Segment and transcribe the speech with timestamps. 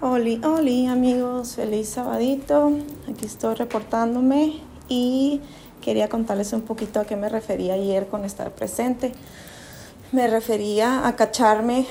[0.00, 2.70] Oli, oli amigos, feliz sabadito.
[3.10, 5.40] Aquí estoy reportándome y
[5.80, 9.10] quería contarles un poquito a qué me refería ayer con estar presente.
[10.12, 11.84] Me refería a cacharme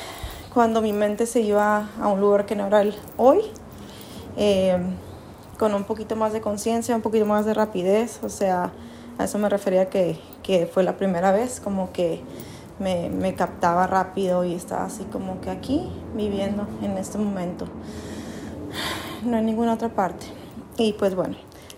[0.53, 3.41] cuando mi mente se iba a un lugar que no era el hoy,
[4.37, 4.77] eh,
[5.59, 8.21] con un poquito más de conciencia, un poquito más de rapidez.
[8.23, 8.71] O sea,
[9.17, 12.21] a eso me refería que, que fue la primera vez, como que
[12.79, 17.65] me, me, captaba rápido y estaba así como que aquí viviendo en este momento,
[19.23, 20.25] no en ninguna otra parte.
[20.77, 21.35] Y pues bueno,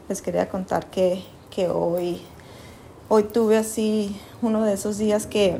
[0.09, 2.21] les quería contar que, que hoy,
[3.07, 5.59] hoy tuve así uno de esos días que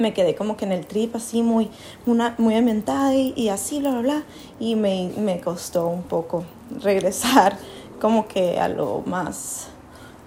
[0.00, 1.70] me quedé como que en el trip así muy,
[2.06, 4.22] una, muy ambientada y, así, bla, bla, bla.
[4.58, 6.44] Y me, me costó un poco
[6.82, 7.56] regresar
[8.00, 9.68] como que a lo más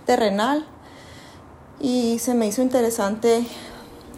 [0.05, 0.65] terrenal.
[1.79, 3.45] Y se me hizo interesante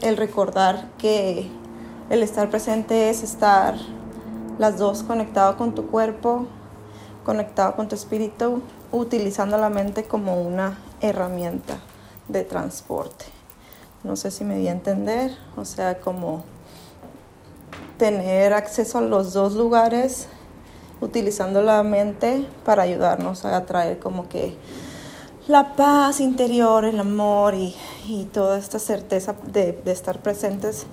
[0.01, 1.49] el recordar que
[2.09, 3.75] el estar presente es estar
[4.57, 6.47] las dos conectado con tu cuerpo,
[7.23, 8.61] conectado con tu espíritu,
[8.91, 11.77] utilizando la mente como una herramienta
[12.27, 13.25] de transporte.
[14.03, 16.43] No sé si me di a entender, o sea, como
[17.97, 20.27] tener acceso a los dos lugares
[21.01, 24.57] utilizando la mente para ayudarnos a atraer como que
[25.47, 27.75] la paz interior, el amor y,
[28.07, 30.85] y toda esta certeza de, estar presentes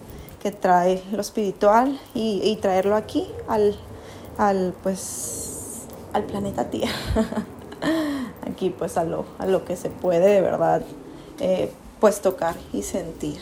[0.43, 3.77] que trae lo espiritual y, traerlo aquí al,
[4.39, 5.83] al, pues,
[6.13, 6.93] al planeta Tierra.
[8.47, 10.83] aquí pues a lo, a lo que se puede de verdad
[11.41, 13.41] eh, pues tocar y sentir.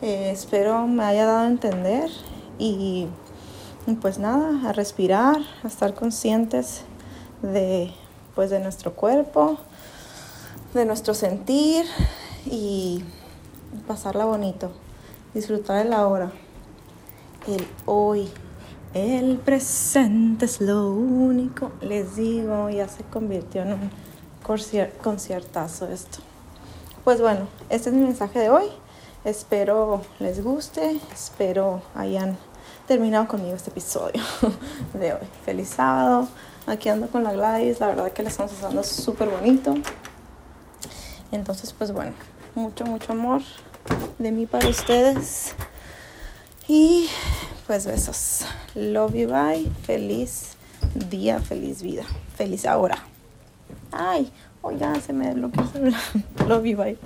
[0.00, 2.10] Eh, espero me haya dado a entender
[2.58, 3.08] y
[4.00, 6.82] pues nada, a respirar, a estar conscientes
[7.42, 7.92] de
[8.34, 9.58] pues de nuestro cuerpo,
[10.72, 11.84] de nuestro sentir
[12.46, 13.04] y
[13.86, 14.72] pasarla bonito,
[15.34, 16.30] disfrutar de la hora,
[17.46, 18.28] el hoy,
[18.94, 23.90] el presente es lo único, les digo, ya se convirtió en un
[25.02, 26.18] conciertazo esto.
[27.04, 28.66] Pues bueno, este es mi mensaje de hoy,
[29.24, 32.36] espero les guste, espero hayan
[32.86, 34.22] terminado conmigo este episodio
[34.94, 35.26] de hoy.
[35.44, 36.28] Feliz sábado,
[36.66, 39.74] aquí ando con la Gladys, la verdad que le estamos pasando súper bonito.
[41.32, 42.12] Entonces, pues bueno,
[42.54, 43.42] mucho, mucho amor
[44.18, 45.54] de mí para ustedes.
[46.68, 47.08] Y
[47.66, 48.44] pues besos.
[48.74, 49.70] Love you, bye.
[49.82, 50.56] Feliz
[51.10, 52.04] día, feliz vida.
[52.36, 52.98] Feliz ahora.
[53.90, 54.30] Ay,
[54.62, 55.64] oh ya se me desbloqueó.
[56.48, 56.98] Love you, bye.